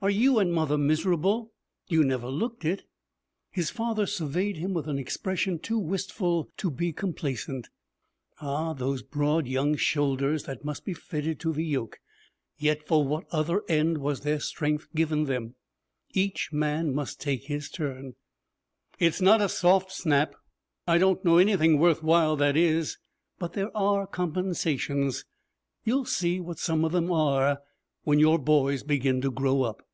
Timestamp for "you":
0.10-0.40, 1.88-2.02